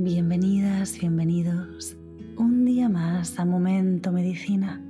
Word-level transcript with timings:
Bienvenidas, 0.00 0.96
bienvenidos 0.96 1.96
un 2.36 2.64
día 2.64 2.88
más 2.88 3.36
a 3.40 3.44
Momento 3.44 4.12
Medicina, 4.12 4.80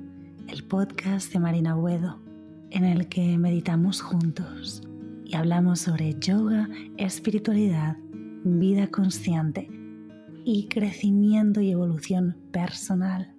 el 0.48 0.64
podcast 0.64 1.32
de 1.32 1.38
Marina 1.38 1.74
Buedo, 1.74 2.20
en 2.68 2.84
el 2.84 3.08
que 3.08 3.38
meditamos 3.38 4.02
juntos 4.02 4.82
y 5.24 5.34
hablamos 5.34 5.80
sobre 5.80 6.18
yoga, 6.20 6.68
espiritualidad, 6.98 7.96
vida 8.44 8.88
consciente 8.88 9.70
y 10.44 10.68
crecimiento 10.68 11.62
y 11.62 11.70
evolución 11.70 12.36
personal. 12.52 13.34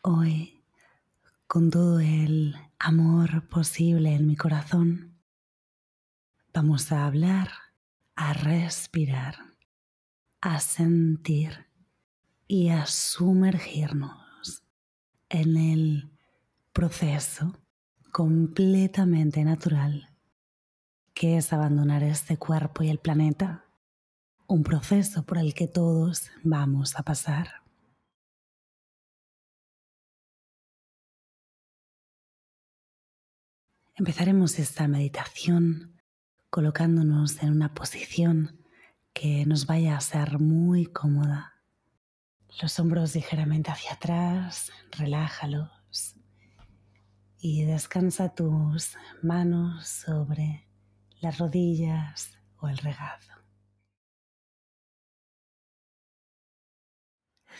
Hoy, 0.00 0.64
con 1.46 1.68
todo 1.68 2.00
el 2.00 2.54
amor 2.78 3.46
posible 3.50 4.14
en 4.14 4.26
mi 4.26 4.36
corazón, 4.36 5.18
vamos 6.54 6.92
a 6.92 7.04
hablar, 7.06 7.50
a 8.20 8.34
respirar, 8.34 9.34
a 10.42 10.60
sentir 10.60 11.68
y 12.46 12.68
a 12.68 12.84
sumergirnos 12.84 14.62
en 15.30 15.56
el 15.56 16.10
proceso 16.74 17.56
completamente 18.12 19.42
natural 19.42 20.10
que 21.14 21.38
es 21.38 21.54
abandonar 21.54 22.02
este 22.02 22.36
cuerpo 22.36 22.82
y 22.82 22.90
el 22.90 22.98
planeta, 22.98 23.64
un 24.46 24.64
proceso 24.64 25.24
por 25.24 25.38
el 25.38 25.54
que 25.54 25.66
todos 25.66 26.30
vamos 26.42 26.96
a 26.96 27.02
pasar. 27.02 27.62
Empezaremos 33.94 34.58
esta 34.58 34.86
meditación 34.88 35.99
colocándonos 36.50 37.42
en 37.42 37.52
una 37.52 37.74
posición 37.74 38.60
que 39.12 39.46
nos 39.46 39.66
vaya 39.66 39.96
a 39.96 40.00
ser 40.00 40.40
muy 40.40 40.86
cómoda. 40.86 41.54
Los 42.60 42.78
hombros 42.80 43.14
ligeramente 43.14 43.70
hacia 43.70 43.92
atrás, 43.92 44.72
relájalos 44.90 46.16
y 47.38 47.64
descansa 47.64 48.34
tus 48.34 48.96
manos 49.22 49.88
sobre 49.88 50.68
las 51.20 51.38
rodillas 51.38 52.36
o 52.58 52.68
el 52.68 52.76
regazo. 52.78 53.32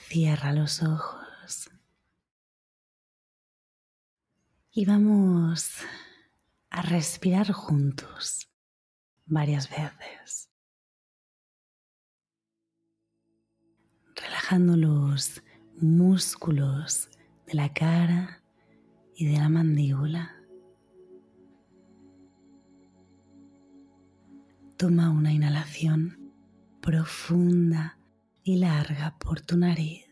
Cierra 0.08 0.52
los 0.52 0.82
ojos 0.82 1.70
y 4.72 4.84
vamos 4.84 5.76
a 6.70 6.82
respirar 6.82 7.52
juntos 7.52 8.49
varias 9.30 9.70
veces, 9.70 10.50
relajando 14.14 14.76
los 14.76 15.42
músculos 15.80 17.08
de 17.46 17.54
la 17.54 17.72
cara 17.72 18.42
y 19.14 19.26
de 19.26 19.38
la 19.38 19.48
mandíbula. 19.48 20.36
Toma 24.76 25.10
una 25.10 25.32
inhalación 25.32 26.32
profunda 26.80 27.98
y 28.42 28.56
larga 28.56 29.16
por 29.18 29.40
tu 29.40 29.56
nariz. 29.56 30.06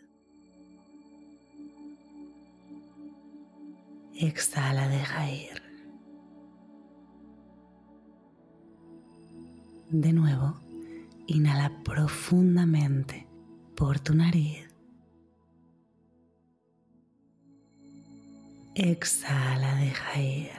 Exhala, 4.14 4.88
deja 4.88 5.30
ir. 5.30 5.67
De 9.90 10.12
nuevo, 10.12 10.60
inhala 11.26 11.72
profundamente 11.82 13.26
por 13.74 13.98
tu 13.98 14.14
nariz. 14.14 14.68
Exhala, 18.74 19.76
deja 19.76 20.20
ir. 20.20 20.50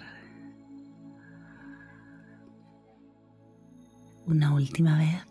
Una 4.25 4.51
última 4.55 4.97
vez, 4.97 5.23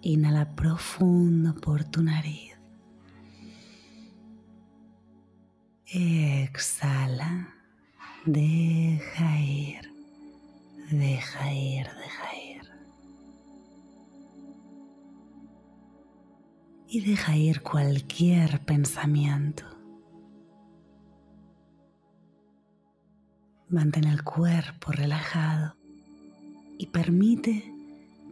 inhala 0.00 0.54
profundo 0.54 1.54
por 1.54 1.84
tu 1.84 2.02
nariz. 2.02 2.56
Exhala, 5.86 7.54
deja 8.24 9.40
ir, 9.40 9.90
deja 10.90 11.52
ir, 11.52 11.86
deja 11.86 12.32
ir. 12.32 12.33
Y 16.94 17.00
deja 17.00 17.36
ir 17.36 17.60
cualquier 17.60 18.64
pensamiento. 18.64 19.64
Mantén 23.68 24.04
el 24.04 24.22
cuerpo 24.22 24.92
relajado 24.92 25.74
y 26.78 26.86
permite 26.86 27.64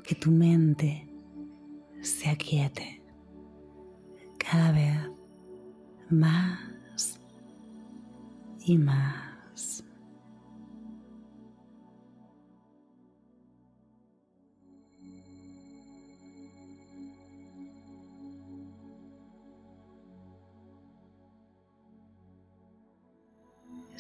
que 0.05 0.15
tu 0.15 0.31
mente 0.31 1.09
se 2.03 2.31
aquiete 2.31 3.03
cada 4.39 4.71
vez 4.71 5.11
más 6.09 7.19
y 8.65 8.79
más. 8.79 9.32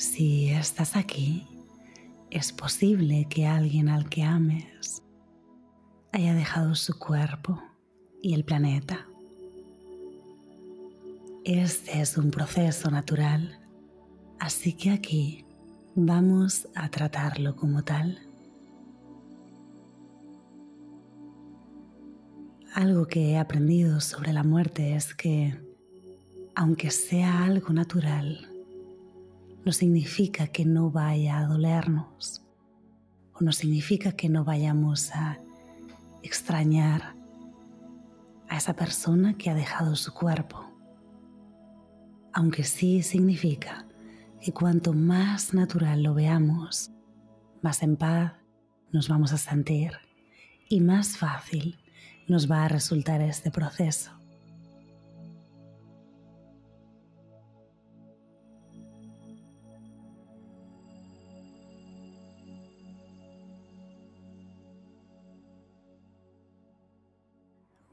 Si 0.02 0.50
estás 0.50 0.96
aquí, 0.96 1.46
es 2.28 2.52
posible 2.52 3.28
que 3.30 3.46
alguien 3.46 3.88
al 3.88 4.08
que 4.08 4.24
ames 4.24 5.00
haya 6.10 6.34
dejado 6.34 6.74
su 6.74 6.98
cuerpo 6.98 7.62
y 8.20 8.34
el 8.34 8.44
planeta. 8.44 9.06
Este 11.44 12.00
es 12.00 12.18
un 12.18 12.32
proceso 12.32 12.90
natural, 12.90 13.60
así 14.40 14.72
que 14.72 14.90
aquí 14.90 15.46
vamos 15.94 16.66
a 16.74 16.90
tratarlo 16.90 17.54
como 17.54 17.84
tal. 17.84 18.19
Algo 22.74 23.06
que 23.06 23.30
he 23.30 23.38
aprendido 23.38 24.00
sobre 24.00 24.32
la 24.32 24.42
muerte 24.42 24.96
es 24.96 25.14
que, 25.14 25.56
aunque 26.56 26.90
sea 26.90 27.44
algo 27.44 27.72
natural, 27.72 28.51
no 29.65 29.73
significa 29.73 30.49
que 30.49 30.65
no 30.65 30.91
vaya 30.91 31.39
a 31.39 31.47
dolernos 31.47 32.43
o 33.34 33.45
no 33.45 33.53
significa 33.53 34.12
que 34.12 34.28
no 34.28 34.45
vayamos 34.45 35.11
a 35.12 35.39
extrañar 36.23 37.15
a 38.49 38.56
esa 38.56 38.75
persona 38.75 39.34
que 39.34 39.50
ha 39.50 39.55
dejado 39.55 39.97
su 39.97 40.12
cuerpo. 40.12 40.69
Aunque 42.33 42.65
sí 42.65 43.03
significa 43.03 43.87
que 44.41 44.53
cuanto 44.53 44.93
más 44.93 45.55
natural 45.55 46.03
lo 46.03 46.15
veamos, 46.15 46.91
más 47.62 47.83
en 47.83 47.97
paz 47.97 48.33
nos 48.91 49.09
vamos 49.09 49.33
a 49.33 49.39
sentir 49.39 49.93
y 50.69 50.81
más 50.81 51.17
fácil 51.17 51.79
nos 52.29 52.50
va 52.50 52.65
a 52.65 52.69
resultar 52.69 53.21
este 53.21 53.50
proceso. 53.50 54.22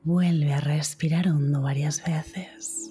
Vuelve 0.09 0.51
a 0.53 0.59
respirar 0.59 1.27
hondo 1.27 1.61
varias 1.61 2.03
veces. 2.03 2.89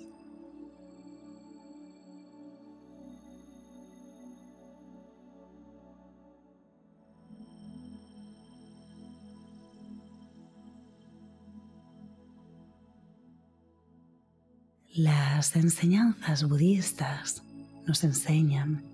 Las 14.94 15.56
enseñanzas 15.56 16.48
budistas 16.48 17.42
nos 17.84 18.04
enseñan 18.04 18.84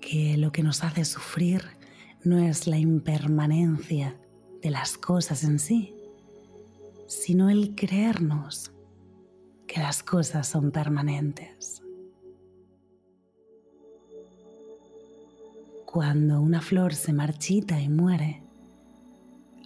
que 0.00 0.36
lo 0.36 0.52
que 0.52 0.62
nos 0.62 0.84
hace 0.84 1.04
sufrir 1.04 1.64
no 2.22 2.38
es 2.38 2.68
la 2.68 2.78
impermanencia 2.78 4.16
de 4.62 4.70
las 4.70 4.96
cosas 4.96 5.42
en 5.42 5.58
sí, 5.58 5.97
sino 7.08 7.50
el 7.50 7.74
creernos 7.74 8.70
que 9.66 9.80
las 9.80 10.04
cosas 10.04 10.46
son 10.46 10.70
permanentes. 10.70 11.82
Cuando 15.84 16.40
una 16.40 16.60
flor 16.60 16.94
se 16.94 17.12
marchita 17.12 17.80
y 17.80 17.88
muere, 17.88 18.48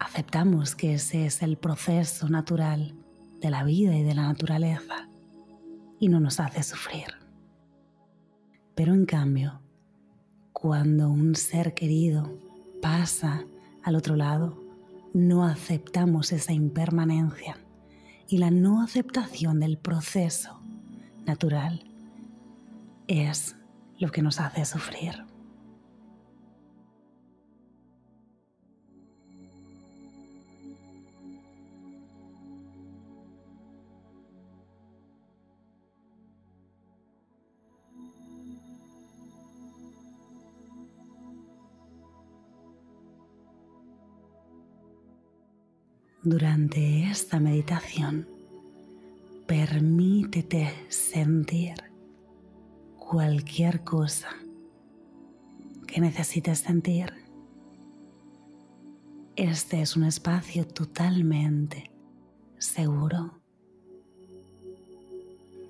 Aceptamos 0.04 0.74
que 0.74 0.94
ese 0.94 1.26
es 1.26 1.42
el 1.42 1.56
proceso 1.56 2.28
natural 2.28 2.92
de 3.40 3.50
la 3.50 3.62
vida 3.62 3.96
y 3.96 4.02
de 4.02 4.14
la 4.14 4.24
naturaleza 4.24 5.08
y 6.00 6.08
no 6.08 6.18
nos 6.18 6.40
hace 6.40 6.64
sufrir. 6.64 7.06
Pero 8.74 8.94
en 8.94 9.06
cambio, 9.06 9.62
cuando 10.52 11.08
un 11.08 11.36
ser 11.36 11.72
querido 11.72 12.36
pasa 12.82 13.44
al 13.84 13.94
otro 13.94 14.16
lado, 14.16 14.61
no 15.12 15.44
aceptamos 15.44 16.32
esa 16.32 16.52
impermanencia 16.52 17.58
y 18.28 18.38
la 18.38 18.50
no 18.50 18.82
aceptación 18.82 19.60
del 19.60 19.78
proceso 19.78 20.60
natural 21.26 21.84
es 23.06 23.56
lo 23.98 24.10
que 24.10 24.22
nos 24.22 24.40
hace 24.40 24.64
sufrir. 24.64 25.31
Durante 46.24 47.10
esta 47.10 47.40
meditación, 47.40 48.28
permítete 49.48 50.72
sentir 50.88 51.74
cualquier 52.96 53.82
cosa 53.82 54.28
que 55.84 56.00
necesites 56.00 56.60
sentir. 56.60 57.12
Este 59.34 59.82
es 59.82 59.96
un 59.96 60.04
espacio 60.04 60.64
totalmente 60.64 61.90
seguro. 62.56 63.40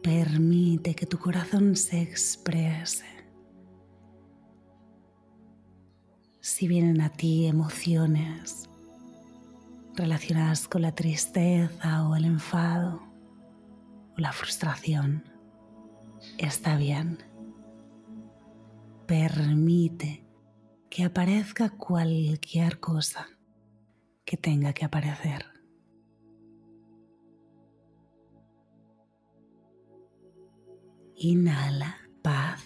Permite 0.02 0.94
que 0.94 1.06
tu 1.06 1.18
corazón 1.18 1.76
se 1.76 2.02
exprese. 2.02 3.06
Si 6.42 6.68
vienen 6.68 7.00
a 7.00 7.08
ti 7.08 7.46
emociones 7.46 8.68
relacionadas 9.94 10.68
con 10.68 10.82
la 10.82 10.94
tristeza 10.94 12.08
o 12.08 12.16
el 12.16 12.24
enfado 12.24 13.02
o 14.16 14.20
la 14.20 14.32
frustración, 14.32 15.24
está 16.38 16.76
bien. 16.76 17.18
Permite 19.06 20.24
que 20.88 21.04
aparezca 21.04 21.70
cualquier 21.70 22.80
cosa 22.80 23.26
que 24.24 24.36
tenga 24.36 24.72
que 24.72 24.84
aparecer. 24.84 25.46
Inhala 31.16 31.96
paz. 32.22 32.62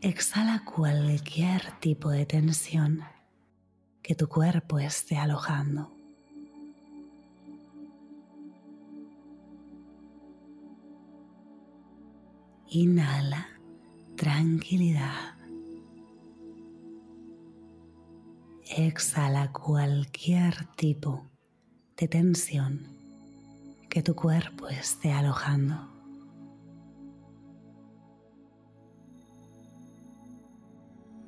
Exhala 0.00 0.64
cualquier 0.64 1.60
tipo 1.80 2.10
de 2.10 2.24
tensión 2.24 3.02
que 4.10 4.16
tu 4.16 4.28
cuerpo 4.28 4.80
esté 4.80 5.16
alojando. 5.16 5.88
Inhala 12.70 13.46
tranquilidad. 14.16 15.36
Exhala 18.76 19.52
cualquier 19.52 20.66
tipo 20.74 21.30
de 21.96 22.08
tensión 22.08 22.80
que 23.88 24.02
tu 24.02 24.16
cuerpo 24.16 24.66
esté 24.66 25.12
alojando. 25.12 25.88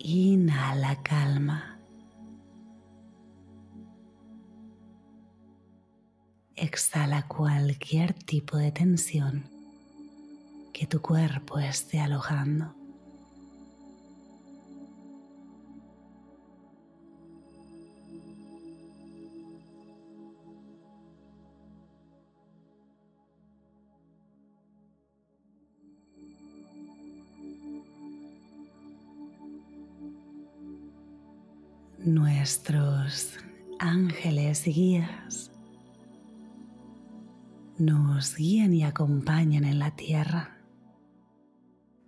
Inhala 0.00 1.00
calma. 1.04 1.71
Exhala 6.62 7.26
cualquier 7.26 8.12
tipo 8.12 8.56
de 8.56 8.70
tensión 8.70 9.42
que 10.72 10.86
tu 10.86 11.02
cuerpo 11.02 11.58
esté 11.58 11.98
alojando. 11.98 12.72
Nuestros 31.98 33.36
ángeles 33.80 34.68
y 34.68 34.72
guías 34.72 35.51
nos 37.84 38.36
guían 38.36 38.72
y 38.72 38.84
acompañan 38.84 39.64
en 39.64 39.78
la 39.78 39.96
tierra 39.96 40.56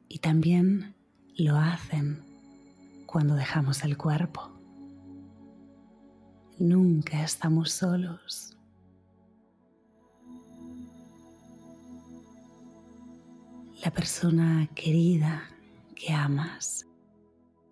y 0.09 0.19
también 0.19 0.94
lo 1.37 1.56
hacen 1.56 2.23
cuando 3.05 3.35
dejamos 3.35 3.82
el 3.82 3.97
cuerpo. 3.97 4.50
Nunca 6.59 7.25
estamos 7.25 7.73
solos. 7.73 8.56
La 13.85 13.91
persona 13.91 14.69
querida 14.75 15.43
que 15.97 16.12
amas, 16.12 16.87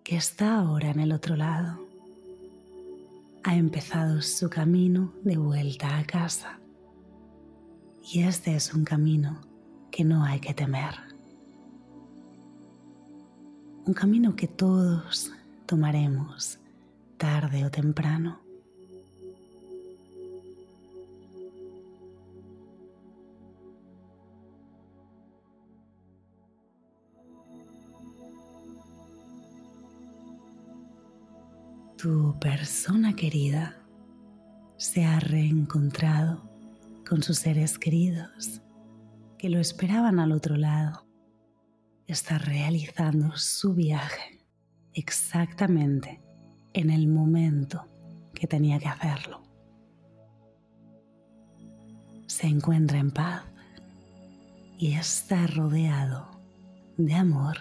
que 0.03 0.17
está 0.17 0.57
ahora 0.59 0.91
en 0.91 0.99
el 0.99 1.13
otro 1.13 1.37
lado, 1.37 1.87
ha 3.43 3.55
empezado 3.55 4.21
su 4.21 4.49
camino 4.49 5.13
de 5.23 5.37
vuelta 5.37 5.97
a 5.97 6.03
casa. 6.03 6.59
Y 8.05 8.23
este 8.23 8.53
es 8.53 8.73
un 8.73 8.83
camino 8.83 9.39
que 9.89 10.03
no 10.03 10.25
hay 10.25 10.41
que 10.41 10.53
temer. 10.53 10.93
Un 13.85 13.93
camino 13.93 14.35
que 14.35 14.47
todos 14.47 15.31
tomaremos 15.65 16.59
tarde 17.17 17.65
o 17.65 17.71
temprano. 17.71 18.41
Tu 31.97 32.37
persona 32.37 33.15
querida 33.15 33.77
se 34.75 35.05
ha 35.05 35.21
reencontrado 35.21 36.52
con 37.13 37.21
sus 37.21 37.37
seres 37.37 37.77
queridos 37.77 38.59
que 39.37 39.47
lo 39.47 39.59
esperaban 39.59 40.19
al 40.19 40.31
otro 40.31 40.57
lado. 40.57 41.05
Está 42.07 42.39
realizando 42.39 43.37
su 43.37 43.75
viaje 43.75 44.43
exactamente 44.95 46.23
en 46.73 46.89
el 46.89 47.07
momento 47.07 47.87
que 48.33 48.47
tenía 48.47 48.79
que 48.79 48.87
hacerlo. 48.87 49.43
Se 52.25 52.47
encuentra 52.47 52.97
en 52.97 53.11
paz 53.11 53.43
y 54.79 54.93
está 54.93 55.45
rodeado 55.45 56.31
de 56.97 57.13
amor 57.13 57.57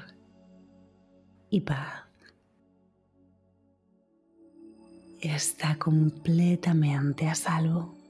y 1.51 1.61
paz. 1.61 2.05
Está 5.21 5.77
completamente 5.77 7.29
a 7.29 7.35
salvo. 7.35 8.02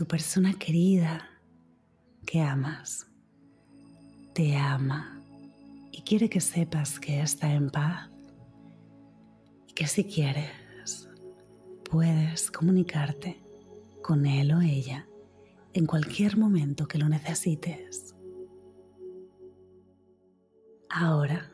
Tu 0.00 0.06
persona 0.06 0.54
querida 0.54 1.28
que 2.24 2.40
amas, 2.40 3.06
te 4.32 4.56
ama 4.56 5.22
y 5.92 6.00
quiere 6.00 6.30
que 6.30 6.40
sepas 6.40 6.98
que 6.98 7.20
está 7.20 7.52
en 7.52 7.68
paz 7.68 8.08
y 9.68 9.74
que 9.74 9.86
si 9.86 10.04
quieres 10.04 11.06
puedes 11.84 12.50
comunicarte 12.50 13.42
con 14.02 14.24
él 14.24 14.54
o 14.54 14.62
ella 14.62 15.06
en 15.74 15.84
cualquier 15.84 16.38
momento 16.38 16.88
que 16.88 16.96
lo 16.96 17.06
necesites. 17.06 18.14
Ahora 20.88 21.52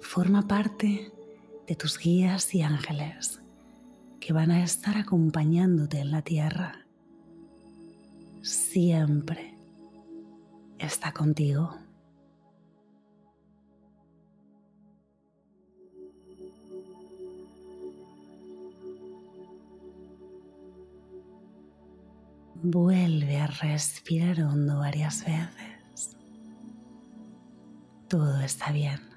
forma 0.00 0.48
parte 0.48 1.12
de 1.68 1.76
tus 1.76 1.96
guías 1.96 2.52
y 2.56 2.62
ángeles 2.62 3.40
que 4.18 4.32
van 4.32 4.50
a 4.50 4.64
estar 4.64 4.98
acompañándote 4.98 6.00
en 6.00 6.10
la 6.10 6.22
tierra 6.22 6.81
siempre 8.42 9.56
está 10.78 11.12
contigo. 11.12 11.74
Vuelve 22.64 23.38
a 23.38 23.48
respirar 23.48 24.40
hondo 24.42 24.78
varias 24.78 25.24
veces. 25.24 26.16
Todo 28.08 28.40
está 28.40 28.70
bien. 28.70 29.11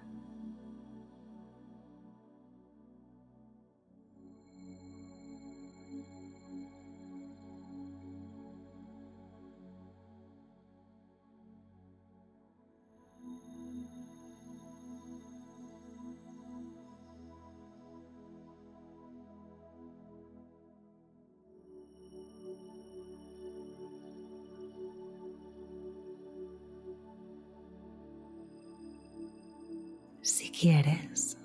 Si 30.26 30.50
quieres, 30.50 31.38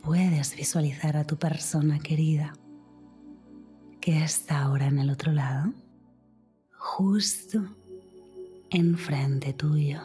puedes 0.00 0.54
visualizar 0.54 1.16
a 1.16 1.24
tu 1.24 1.36
persona 1.38 1.98
querida 1.98 2.52
que 4.00 4.22
está 4.22 4.62
ahora 4.62 4.86
en 4.86 5.00
el 5.00 5.10
otro 5.10 5.32
lado, 5.32 5.72
justo 6.78 7.64
enfrente 8.70 9.52
tuyo. 9.54 10.02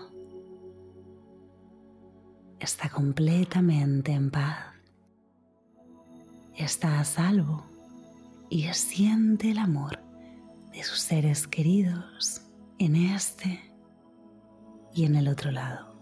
Está 2.60 2.90
completamente 2.90 4.14
en 4.14 4.32
paz. 4.32 4.74
Está 6.56 7.00
a 7.00 7.06
salvo 7.06 7.68
y 8.50 8.64
siente 8.74 9.52
el 9.52 9.60
amor 9.60 10.00
de 10.74 10.82
sus 10.82 11.02
seres 11.02 11.46
queridos 11.46 12.42
en 12.80 12.96
este 12.96 13.62
y 14.92 15.06
en 15.06 15.18
el 15.18 15.28
otro 15.28 15.52
lado. 15.52 15.97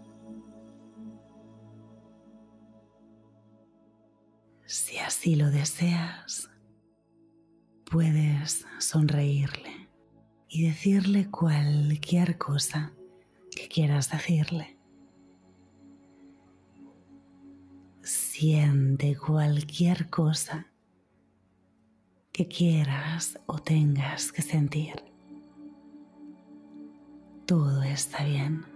Si 4.66 4.98
así 4.98 5.36
lo 5.36 5.50
deseas, 5.50 6.50
puedes 7.88 8.66
sonreírle 8.80 9.88
y 10.48 10.66
decirle 10.66 11.30
cualquier 11.30 12.36
cosa 12.36 12.92
que 13.54 13.68
quieras 13.68 14.10
decirle. 14.10 14.76
Siente 18.02 19.16
cualquier 19.16 20.10
cosa 20.10 20.66
que 22.32 22.48
quieras 22.48 23.38
o 23.46 23.60
tengas 23.60 24.32
que 24.32 24.42
sentir. 24.42 24.96
Todo 27.46 27.84
está 27.84 28.24
bien. 28.24 28.75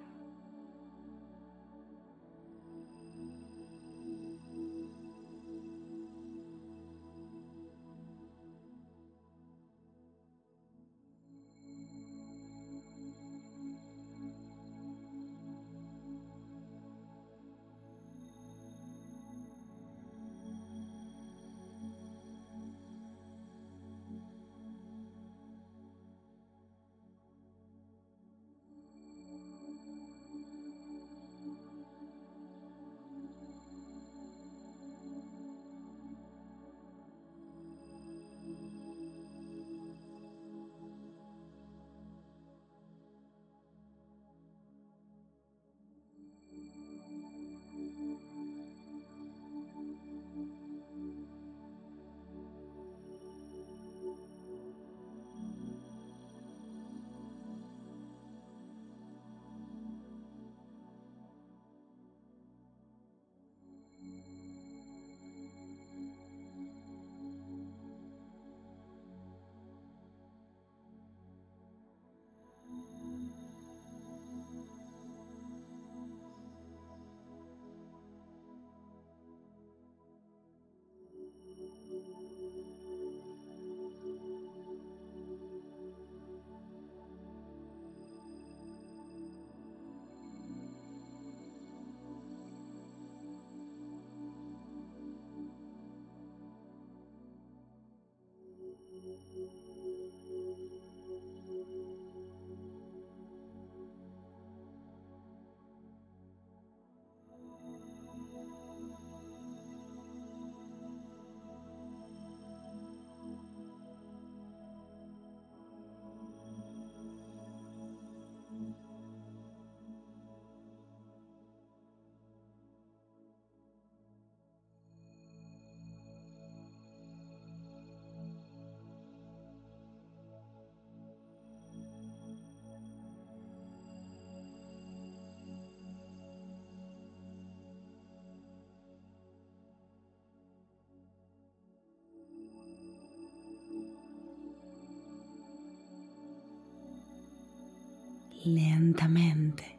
Lentamente 148.45 149.79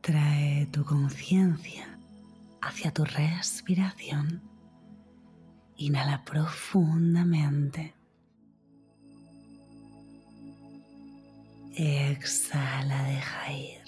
trae 0.00 0.66
tu 0.66 0.84
conciencia 0.84 1.98
hacia 2.60 2.92
tu 2.92 3.04
respiración. 3.04 4.42
Inhala 5.76 6.24
profundamente. 6.24 7.94
Exhala, 11.74 13.02
deja 13.04 13.52
ir. 13.52 13.82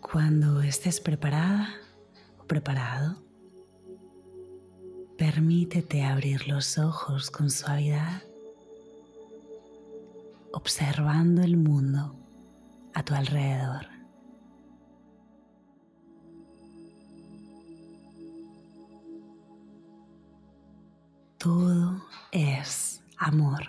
Cuando 0.00 0.60
estés 0.62 1.00
preparada 1.00 1.74
o 2.38 2.44
preparado, 2.44 3.24
permítete 5.16 6.04
abrir 6.04 6.46
los 6.46 6.78
ojos 6.78 7.30
con 7.30 7.50
suavidad 7.50 8.22
observando 10.52 11.42
el 11.42 11.56
mundo 11.56 12.14
a 12.94 13.02
tu 13.02 13.14
alrededor. 13.14 13.86
Todo 21.38 22.04
es 22.30 23.02
amor. 23.18 23.62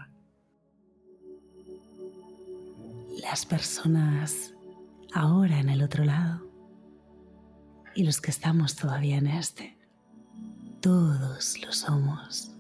Las 3.22 3.46
personas 3.46 4.54
ahora 5.14 5.60
en 5.60 5.70
el 5.70 5.82
otro 5.82 6.04
lado 6.04 6.48
y 7.96 8.04
los 8.04 8.22
que 8.22 8.32
estamos 8.32 8.76
todavía 8.76 9.18
en 9.18 9.28
este, 9.28 9.78
todos 10.82 11.60
lo 11.64 11.72
somos. 11.72 12.53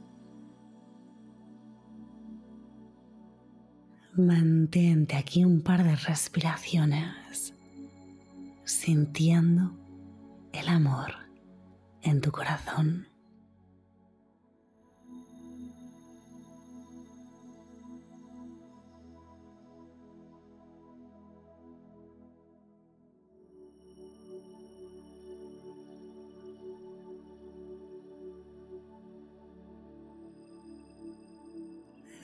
Mantente 4.15 5.15
aquí 5.15 5.43
un 5.43 5.61
par 5.61 5.83
de 5.83 5.95
respiraciones 5.95 7.55
sintiendo 8.63 9.71
el 10.51 10.67
amor 10.67 11.15
en 12.03 12.21
tu 12.21 12.31
corazón. 12.31 13.07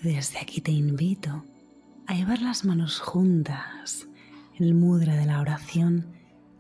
Desde 0.04 0.38
aquí 0.38 0.62
te 0.62 0.72
invito 0.72 1.44
a 2.10 2.16
llevar 2.16 2.42
las 2.42 2.66
manos 2.66 3.00
juntas 3.00 4.08
en 4.58 4.66
el 4.66 4.74
mudra 4.74 5.16
de 5.16 5.28
la 5.28 5.42
oración 5.42 6.08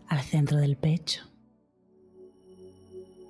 al 0.07 0.21
centro 0.21 0.59
del 0.59 0.77
pecho 0.77 1.23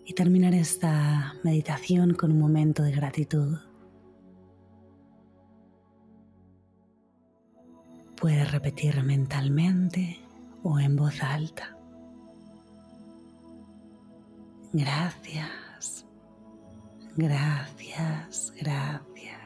y 0.05 0.11
terminar 0.11 0.53
esta 0.53 1.35
meditación 1.45 2.13
con 2.13 2.33
un 2.33 2.39
momento 2.39 2.83
de 2.83 2.91
gratitud. 2.91 3.57
Puedes 8.17 8.51
repetir 8.51 9.01
mentalmente 9.01 10.19
o 10.61 10.77
en 10.77 10.97
voz 10.97 11.23
alta. 11.23 11.77
Gracias, 14.73 16.05
gracias, 17.15 18.51
gracias. 18.59 19.38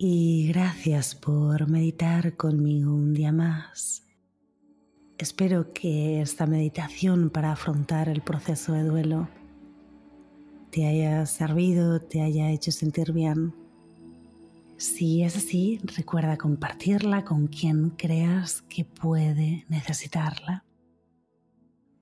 Y 0.00 0.46
gracias 0.46 1.16
por 1.16 1.68
meditar 1.68 2.36
conmigo 2.36 2.94
un 2.94 3.14
día 3.14 3.32
más. 3.32 4.06
Espero 5.18 5.72
que 5.72 6.20
esta 6.20 6.46
meditación 6.46 7.30
para 7.30 7.50
afrontar 7.50 8.08
el 8.08 8.20
proceso 8.20 8.74
de 8.74 8.84
duelo 8.84 9.28
te 10.70 10.86
haya 10.86 11.26
servido, 11.26 12.00
te 12.00 12.22
haya 12.22 12.48
hecho 12.52 12.70
sentir 12.70 13.12
bien. 13.12 13.52
Si 14.76 15.24
es 15.24 15.36
así, 15.36 15.80
recuerda 15.96 16.36
compartirla 16.36 17.24
con 17.24 17.48
quien 17.48 17.90
creas 17.90 18.62
que 18.62 18.84
puede 18.84 19.64
necesitarla. 19.68 20.64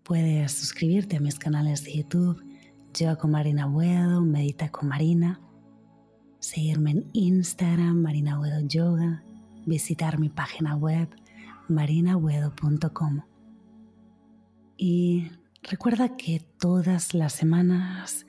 Puedes 0.03 0.53
suscribirte 0.53 1.17
a 1.17 1.21
mis 1.21 1.38
canales 1.38 1.83
de 1.85 1.97
YouTube, 1.97 2.45
Yoga 2.93 3.17
con 3.17 3.31
Marina 3.31 3.65
Buedo, 3.65 4.21
Medita 4.21 4.71
con 4.71 4.91
Marina, 4.91 5.41
seguirme 6.38 6.93
en 6.93 7.11
Instagram, 7.12 7.97
Marina 7.97 8.38
Buedo 8.38 8.61
Yoga, 8.61 9.23
visitar 9.64 10.19
mi 10.19 10.28
página 10.28 10.76
web 10.76 11.09
marinabuedo.com. 11.69 13.23
Y 14.76 15.31
recuerda 15.62 16.16
que 16.16 16.40
todas 16.59 17.14
las 17.14 17.33
semanas 17.33 18.26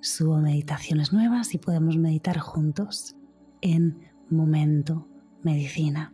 subo 0.00 0.38
meditaciones 0.38 1.12
nuevas 1.12 1.54
y 1.54 1.58
podemos 1.58 1.96
meditar 1.96 2.38
juntos 2.38 3.16
en 3.60 4.10
Momento 4.28 5.08
Medicina. 5.42 6.12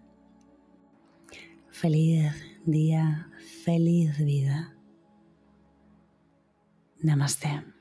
Feliz 1.71 2.33
día, 2.67 3.31
feliz 3.65 4.19
vida. 4.19 4.75
Namaste. 7.03 7.80